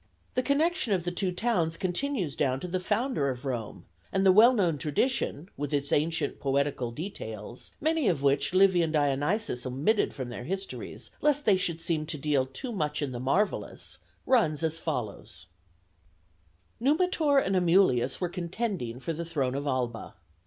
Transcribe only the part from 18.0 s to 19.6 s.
were contending for the throne